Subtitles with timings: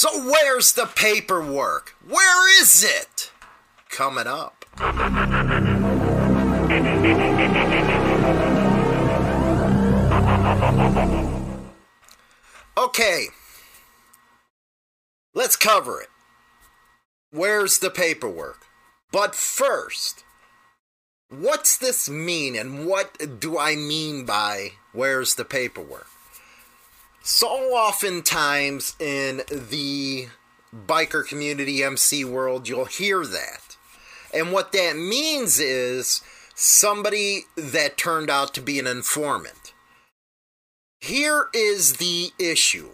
[0.00, 1.96] So, where's the paperwork?
[2.06, 3.32] Where is it?
[3.90, 4.64] Coming up.
[12.78, 13.26] Okay.
[15.34, 16.10] Let's cover it.
[17.32, 18.66] Where's the paperwork?
[19.10, 20.22] But first,
[21.28, 26.06] what's this mean and what do I mean by where's the paperwork?
[27.30, 30.28] So oftentimes in the
[30.74, 33.76] biker community MC world, you'll hear that.
[34.32, 36.22] And what that means is
[36.54, 39.74] somebody that turned out to be an informant.
[41.02, 42.92] Here is the issue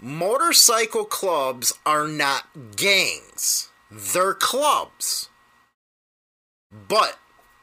[0.00, 2.44] motorcycle clubs are not
[2.76, 5.30] gangs, they're clubs.
[6.70, 7.18] But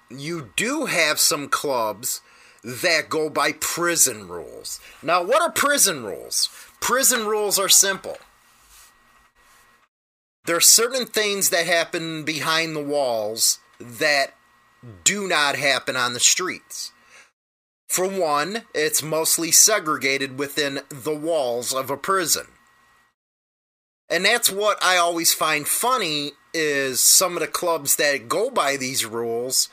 [0.10, 2.20] you do have some clubs
[2.64, 4.80] that go by prison rules.
[5.02, 6.50] Now, what are prison rules?
[6.82, 8.18] Prison rules are simple.
[10.46, 14.34] There are certain things that happen behind the walls that
[15.04, 16.92] do not happen on the streets.
[17.88, 22.48] For one, it's mostly segregated within the walls of a prison.
[24.10, 28.76] And that's what I always find funny is some of the clubs that go by
[28.76, 29.70] these rules,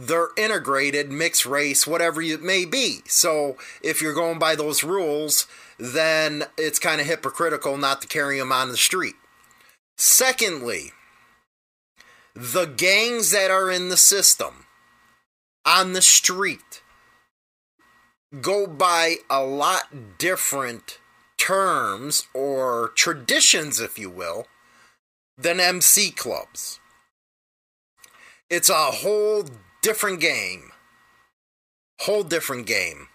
[0.00, 3.00] they're integrated, mixed race, whatever it may be.
[3.06, 8.38] So if you're going by those rules, then it's kind of hypocritical not to carry
[8.38, 9.16] them on the street.
[9.96, 10.92] Secondly,
[12.32, 14.66] the gangs that are in the system
[15.66, 16.80] on the street
[18.40, 21.00] go by a lot different
[21.38, 24.46] terms or traditions, if you will,
[25.36, 26.78] than MC clubs.
[28.48, 29.44] It's a whole
[29.82, 30.72] different game.
[32.00, 33.08] Whole different game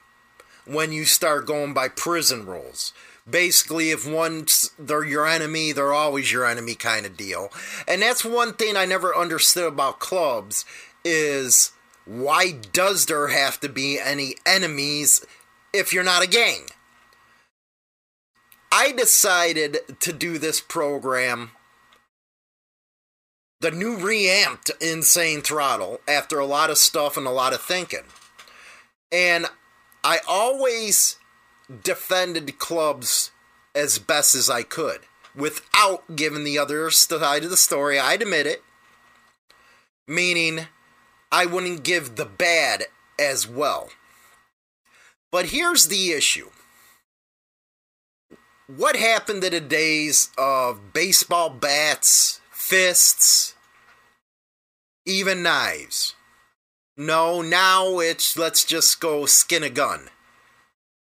[0.65, 2.93] when you start going by prison rules.
[3.29, 7.49] Basically, if one's they're your enemy, they're always your enemy kind of deal.
[7.87, 10.65] And that's one thing I never understood about clubs
[11.05, 11.71] is
[12.05, 15.25] why does there have to be any enemies
[15.73, 16.67] if you're not a gang?
[18.71, 21.51] I decided to do this program,
[23.63, 28.03] the new reamped Insane Throttle, after a lot of stuff and a lot of thinking.
[29.09, 29.45] And
[30.03, 31.17] I always
[31.81, 33.31] defended clubs
[33.73, 34.99] as best as I could
[35.33, 37.97] without giving the other side of the story.
[37.97, 38.63] I'd admit it.
[40.09, 40.67] Meaning,
[41.31, 42.87] I wouldn't give the bad
[43.17, 43.91] as well.
[45.31, 46.49] But here's the issue.
[48.67, 53.52] What happened to the days of baseball bats, fists,
[55.05, 56.15] even knives?
[56.95, 60.09] No, now it's let's just go skin a gun.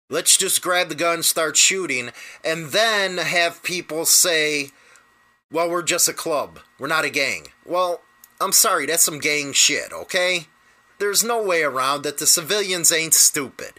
[0.09, 2.11] Let's just grab the gun, start shooting,
[2.43, 4.69] and then have people say,
[5.51, 6.59] well, we're just a club.
[6.79, 7.47] We're not a gang.
[7.65, 8.01] Well,
[8.39, 10.47] I'm sorry, that's some gang shit, okay?
[10.99, 13.73] There's no way around that The civilians ain't stupid.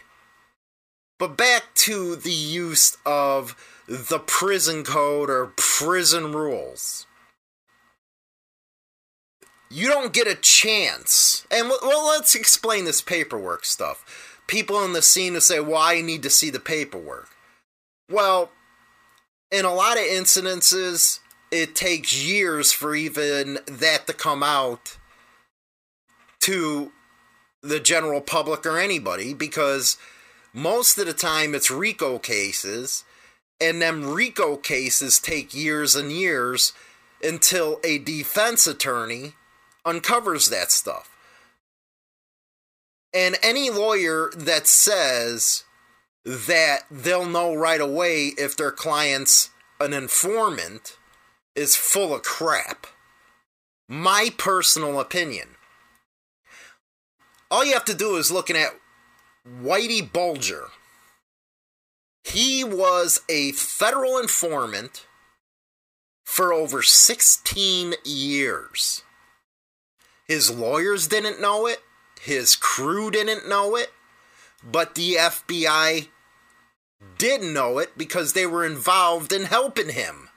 [1.17, 3.55] But back to the use of
[3.87, 7.05] the prison code or prison rules.
[9.69, 11.45] You don't get a chance.
[11.51, 14.37] And well, let's explain this paperwork stuff.
[14.47, 17.29] People in the scene will say, well, I need to see the paperwork.
[18.09, 18.49] Well,
[19.51, 21.19] in a lot of incidences,
[21.51, 24.97] it takes years for even that to come out
[26.41, 26.91] to
[27.61, 29.97] the general public or anybody because
[30.53, 33.03] most of the time it's RICO cases,
[33.61, 36.73] and them RICO cases take years and years
[37.21, 39.33] until a defense attorney
[39.89, 41.09] uncovers that stuff.
[43.13, 45.63] And any lawyer that says
[46.23, 50.97] that they'll know right away if their client's an informant
[51.55, 52.85] is full of crap.
[53.87, 55.55] My personal opinion.
[57.49, 58.79] All you have to do is looking at
[59.47, 60.67] Whitey Bulger.
[62.23, 65.07] He was a federal informant
[66.25, 69.01] for over 16 years.
[70.29, 71.79] His lawyers didn't know it,
[72.21, 73.91] his crew didn't know it,
[74.63, 76.09] but the FBI
[77.17, 80.29] did know it because they were involved in helping him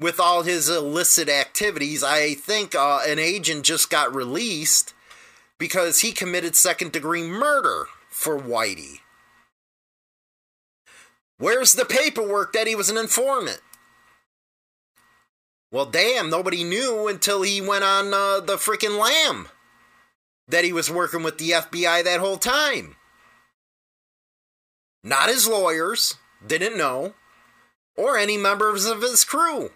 [0.00, 2.02] with all his illicit activities.
[2.02, 4.94] I think uh, an agent just got released
[5.58, 9.00] because he committed second degree murder for Whitey.
[11.36, 13.60] Where's the paperwork that he was an informant?
[15.76, 19.46] Well, damn, nobody knew until he went on uh, the freaking lam
[20.48, 22.96] that he was working with the FBI that whole time.
[25.04, 26.14] Not his lawyers,
[26.46, 27.12] didn't know.
[27.94, 29.72] or any members of his crew.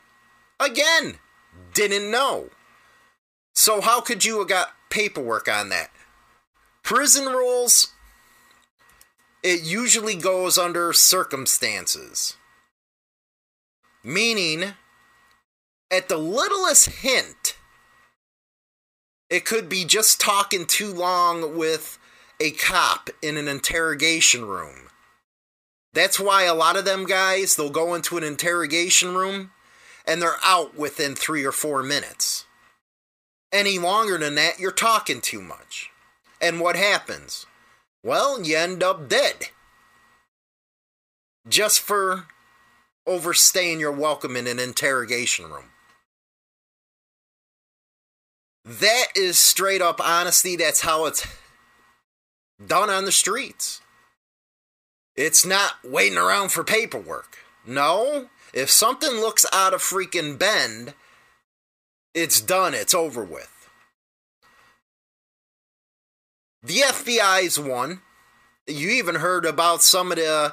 [0.58, 1.18] Again,
[1.74, 2.48] didn't know.
[3.54, 5.90] So, how could you have got paperwork on that?
[6.82, 7.88] Prison rules,
[9.42, 12.38] it usually goes under circumstances.
[14.02, 14.72] Meaning,
[15.90, 17.56] at the littlest hint,
[19.28, 21.98] it could be just talking too long with
[22.40, 24.88] a cop in an interrogation room.
[25.92, 29.50] That's why a lot of them guys, they'll go into an interrogation room
[30.06, 32.44] and they're out within three or four minutes.
[33.52, 35.90] Any longer than that, you're talking too much.
[36.40, 37.46] And what happens?
[38.02, 39.48] Well, you end up dead.
[41.48, 42.26] Just for
[43.06, 45.70] overstaying your welcome in an interrogation room.
[48.64, 50.56] That is straight up honesty.
[50.56, 51.26] That's how it's
[52.64, 53.80] done on the streets.
[55.16, 57.38] It's not waiting around for paperwork.
[57.66, 60.94] No, if something looks out of freaking bend,
[62.14, 63.68] it's done, it's over with.
[66.62, 68.02] The FBI's one.
[68.66, 70.52] You even heard about some of the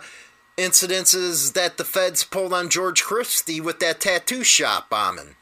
[0.57, 5.35] incidences that the feds pulled on George Christie with that tattoo shop bombing.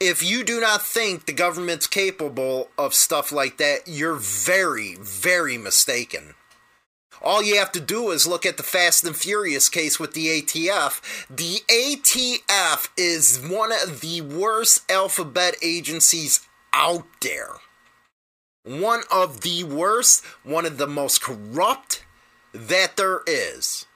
[0.00, 5.58] If you do not think the government's capable of stuff like that, you're very, very
[5.58, 6.34] mistaken.
[7.22, 10.26] All you have to do is look at the Fast and Furious case with the
[10.42, 11.26] ATF.
[11.30, 17.54] The ATF is one of the worst alphabet agencies out there.
[18.64, 22.04] One of the worst, one of the most corrupt
[22.52, 23.86] that there is.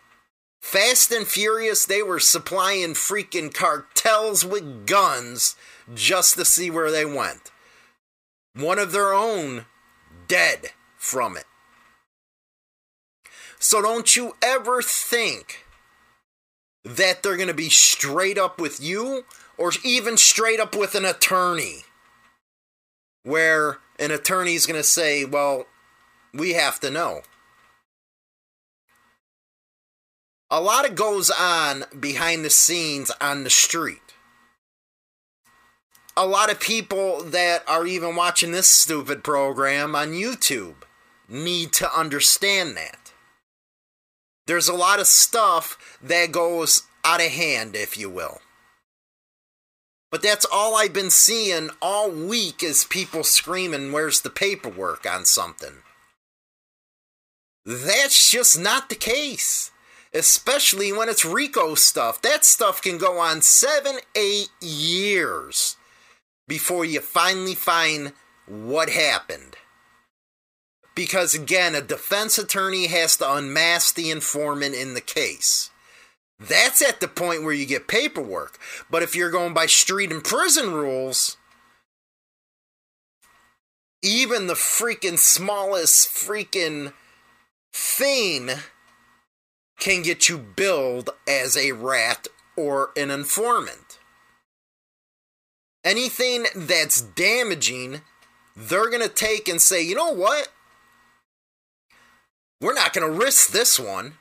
[0.70, 5.56] Fast and Furious, they were supplying freaking cartels with guns
[5.94, 7.50] just to see where they went.
[8.54, 9.64] One of their own
[10.26, 11.46] dead from it.
[13.58, 15.64] So don't you ever think
[16.84, 19.24] that they're going to be straight up with you
[19.56, 21.84] or even straight up with an attorney.
[23.22, 25.64] Where an attorney is going to say, well,
[26.34, 27.22] we have to know.
[30.50, 34.08] A lot of goes on behind the scenes on the street
[36.18, 40.74] a lot of people that are even watching this stupid program on YouTube
[41.28, 43.12] need to understand that.
[44.48, 48.40] There's a lot of stuff that goes out of hand, if you will.
[50.10, 55.24] But that's all I've been seeing all week is people screaming, Where's the paperwork on
[55.24, 55.84] something?
[57.64, 59.70] That's just not the case.
[60.14, 62.22] Especially when it's RICO stuff.
[62.22, 65.76] That stuff can go on seven, eight years
[66.46, 68.12] before you finally find
[68.46, 69.56] what happened.
[70.94, 75.70] Because again, a defense attorney has to unmask the informant in the case.
[76.40, 78.58] That's at the point where you get paperwork.
[78.90, 81.36] But if you're going by street and prison rules,
[84.02, 86.92] even the freaking smallest freaking
[87.72, 88.50] thing
[89.78, 92.26] can get you billed as a rat
[92.56, 93.98] or an informant
[95.88, 98.02] anything that's damaging,
[98.56, 100.48] they're going to take and say, you know what?
[102.60, 104.14] We're not going to risk this one.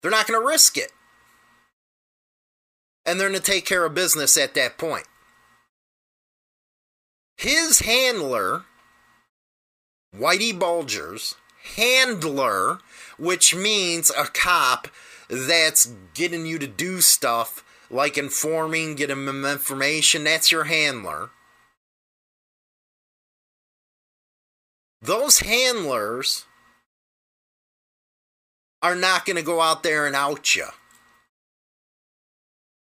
[0.00, 0.92] They're not going to risk it.
[3.04, 5.06] And they're going to take care of business at that point.
[7.36, 8.64] His handler,
[10.16, 11.34] Whitey Bulger's
[11.76, 12.78] handler,
[13.18, 14.88] which means a cop
[15.28, 21.30] that's getting you to do stuff like informing, getting them information, that's your handler.
[25.00, 26.46] Those handlers
[28.82, 30.66] are not going to go out there and out you.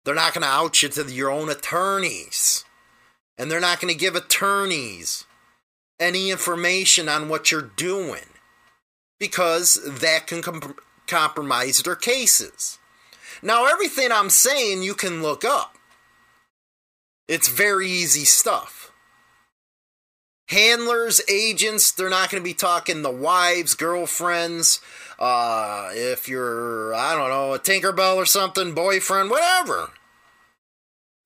[0.03, 2.65] They're not going to out you to your own attorneys.
[3.37, 5.25] And they're not going to give attorneys
[5.99, 8.30] any information on what you're doing
[9.21, 10.75] because that can com-
[11.05, 12.79] compromise their cases.
[13.43, 15.77] Now, everything I'm saying you can look up.
[17.27, 18.91] It's very easy stuff.
[20.49, 24.81] Handlers, agents, they're not going to be talking the wives, girlfriends,
[25.19, 29.91] uh, if you're, I don't know, a Tinkerbell or something, boyfriend, whatever.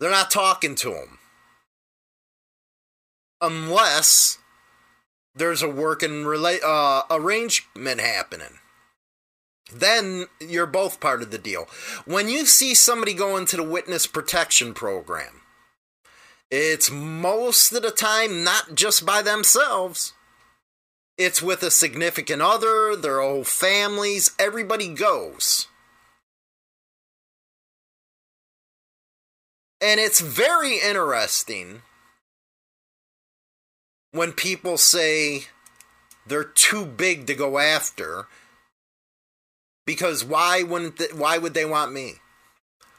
[0.01, 1.17] They're not talking to them.
[3.39, 4.37] Unless
[5.35, 8.59] there's a working rela- uh, arrangement happening
[9.73, 11.67] then you're both part of the deal.
[12.05, 15.41] When you see somebody go into the witness protection program,
[16.51, 20.13] it's most of the time not just by themselves.
[21.17, 25.67] It's with a significant other, their whole families, everybody goes.
[29.81, 31.81] And it's very interesting
[34.15, 35.47] when people say
[36.25, 38.27] they're too big to go after
[39.85, 42.15] because why wouldn't they, why would they want me?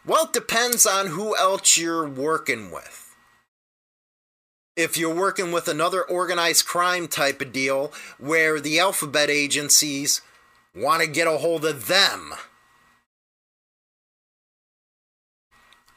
[0.05, 3.17] Well, it depends on who else you're working with.
[4.77, 10.21] If you're working with another organized crime type of deal where the alphabet agencies
[10.75, 12.35] want to get a hold of them.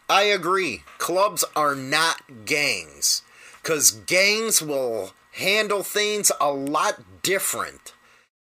[0.08, 0.84] I agree.
[0.98, 3.22] Clubs are not gangs
[3.62, 7.94] because gangs will handle things a lot different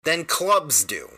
[0.04, 1.10] than clubs do.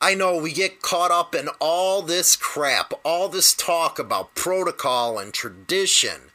[0.00, 5.18] I know we get caught up in all this crap, all this talk about protocol
[5.18, 6.30] and tradition.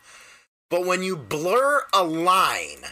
[0.69, 2.85] But when you blur a line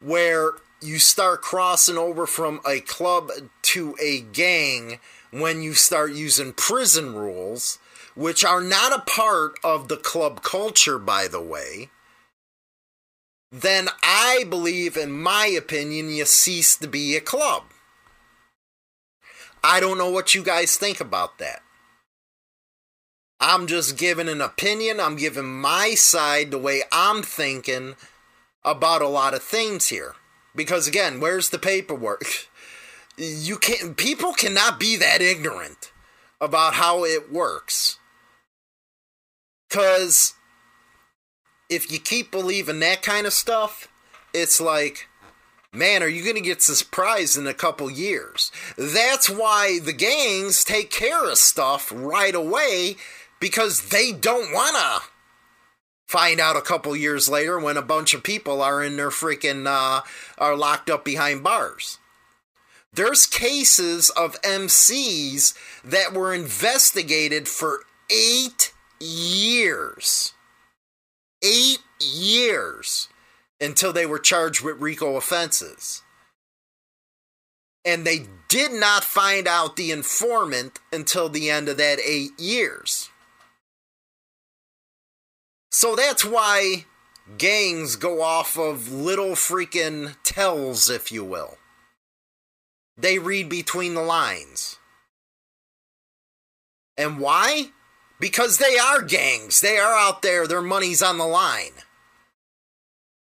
[0.00, 3.30] where you start crossing over from a club
[3.62, 4.98] to a gang
[5.30, 7.78] when you start using prison rules,
[8.14, 11.90] which are not a part of the club culture, by the way,
[13.50, 17.64] then I believe, in my opinion, you cease to be a club.
[19.62, 21.62] I don't know what you guys think about that.
[23.40, 25.00] I'm just giving an opinion.
[25.00, 27.96] I'm giving my side the way I'm thinking
[28.64, 30.14] about a lot of things here.
[30.54, 32.24] Because again, where's the paperwork?
[33.18, 35.92] You can't people cannot be that ignorant
[36.40, 37.98] about how it works.
[39.72, 40.34] Cuz
[41.68, 43.88] if you keep believing that kind of stuff,
[44.32, 45.08] it's like
[45.74, 48.52] man, are you going to get surprised in a couple years?
[48.76, 52.96] That's why the gangs take care of stuff right away
[53.40, 55.08] because they don't want to
[56.06, 59.66] find out a couple years later when a bunch of people are in their freaking
[59.66, 60.02] uh,
[60.36, 61.98] are locked up behind bars.
[62.92, 68.71] There's cases of MCs that were investigated for eight
[69.02, 70.32] years.
[71.42, 73.08] Eight years
[73.60, 76.02] until they were charged with RICO offenses.
[77.84, 83.08] And they did not find out the informant until the end of that eight years.
[85.70, 86.84] So that's why
[87.38, 91.56] gangs go off of little freaking tells, if you will.
[92.96, 94.78] They read between the lines.
[96.96, 97.70] And why?
[98.22, 99.60] Because they are gangs.
[99.60, 101.72] They are out there, their money's on the line.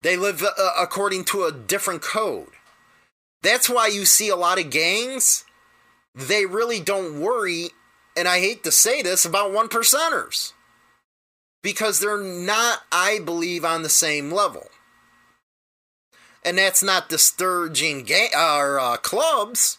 [0.02, 2.48] They live uh, according to a different code.
[3.40, 5.44] That's why you see a lot of gangs,
[6.12, 7.68] they really don't worry,
[8.16, 10.54] and I hate to say this, about one percenters.
[11.62, 14.66] Because they're not, I believe, on the same level.
[16.44, 19.78] And that's not discouraging ga- or, uh, clubs.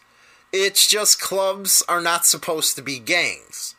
[0.53, 3.75] It's just clubs are not supposed to be gangs.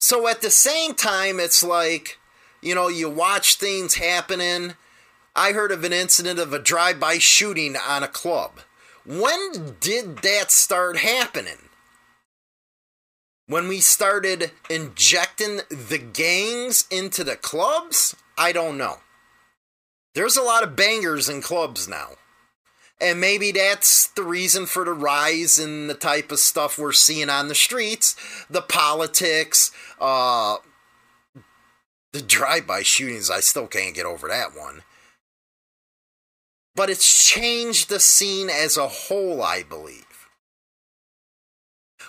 [0.00, 2.18] So at the same time, it's like
[2.62, 4.74] you know, you watch things happening.
[5.34, 8.60] I heard of an incident of a drive by shooting on a club.
[9.06, 11.68] When did that start happening?
[13.46, 18.14] When we started injecting the gangs into the clubs?
[18.36, 18.98] I don't know.
[20.14, 22.10] There's a lot of bangers in clubs now.
[23.00, 27.30] And maybe that's the reason for the rise in the type of stuff we're seeing
[27.30, 28.14] on the streets
[28.50, 30.58] the politics, uh,
[32.12, 34.82] the drive-by shootings, I still can't get over that one.
[36.74, 40.04] But it's changed the scene as a whole, I believe.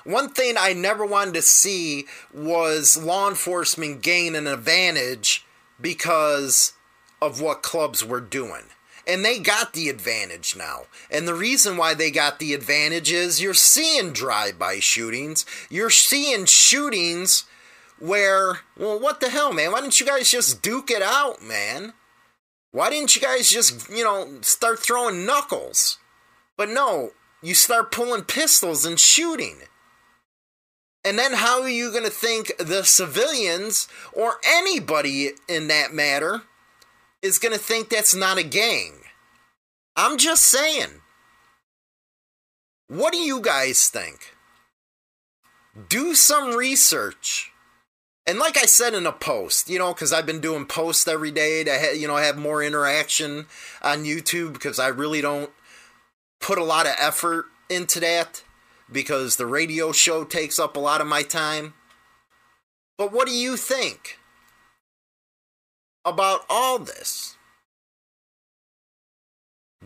[0.04, 5.46] One thing I never wanted to see was law enforcement gain an advantage
[5.80, 6.74] because
[7.22, 8.64] of what clubs were doing.
[9.08, 10.84] And they got the advantage now.
[11.10, 15.90] And the reason why they got the advantage is you're seeing drive by shootings, you're
[15.90, 17.46] seeing shootings
[18.00, 19.72] where, well, what the hell, man?
[19.72, 21.94] Why didn't you guys just duke it out, man?
[22.72, 25.98] Why didn't you guys just, you know, start throwing knuckles?
[26.58, 29.58] But no, you start pulling pistols and shooting.
[31.04, 36.44] And then how are you going to think the civilians or anybody in that matter
[37.22, 38.94] is going to think that's not a gang?
[39.96, 41.02] I'm just saying.
[42.88, 44.36] What do you guys think?
[45.90, 47.52] Do some research.
[48.28, 51.32] And like I said in a post, you know, because I've been doing posts every
[51.32, 53.48] day to ha- you know have more interaction
[53.82, 55.50] on YouTube because I really don't
[56.40, 58.44] put a lot of effort into that
[58.92, 61.74] because the radio show takes up a lot of my time.
[62.98, 64.20] But what do you think
[66.06, 67.38] about all this?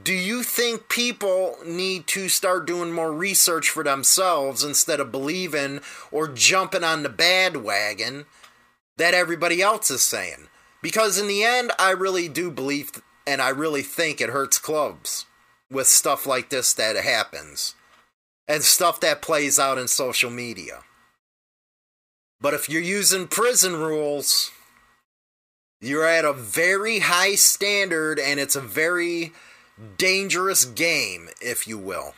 [0.02, 5.80] Do you think people need to start doing more research for themselves instead of believing
[6.12, 8.26] or jumping on the bad wagon
[8.98, 10.50] that everybody else is saying?
[10.82, 12.92] Because in the end, I really do believe
[13.26, 15.26] and I really think it hurts clubs
[15.72, 17.74] with stuff like this that happens
[18.48, 20.82] and stuff that plays out in social media.
[22.40, 24.52] But if you're using prison rules,
[25.86, 29.34] you're at a very high standard and it's a very
[29.98, 32.16] dangerous game, if you will.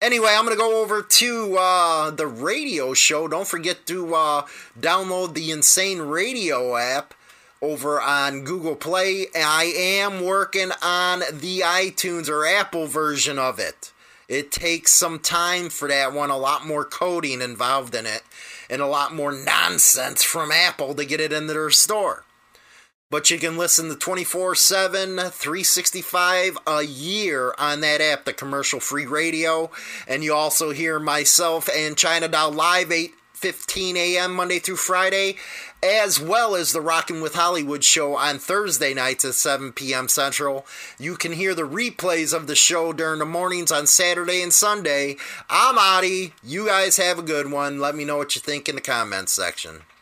[0.00, 3.28] Anyway, I'm going to go over to uh, the radio show.
[3.28, 4.46] Don't forget to uh,
[4.78, 7.14] download the Insane Radio app
[7.62, 9.26] over on Google Play.
[9.34, 13.92] I am working on the iTunes or Apple version of it.
[14.28, 18.22] It takes some time for that one, a lot more coding involved in it,
[18.68, 22.24] and a lot more nonsense from Apple to get it into their store.
[23.08, 28.80] But you can listen to 24 7, 365 a year on that app, the commercial
[28.80, 29.70] free radio.
[30.08, 34.34] And you also hear myself and China Doll live 8 15 a.m.
[34.34, 35.36] Monday through Friday,
[35.82, 40.08] as well as the Rockin' with Hollywood show on Thursday nights at 7 p.m.
[40.08, 40.66] Central.
[40.98, 45.16] You can hear the replays of the show during the mornings on Saturday and Sunday.
[45.50, 46.32] I'm Adi.
[46.42, 47.78] You guys have a good one.
[47.78, 49.82] Let me know what you think in the comments section.